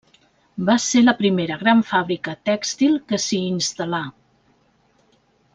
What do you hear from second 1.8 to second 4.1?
fàbrica tèxtil que s'hi instal·là.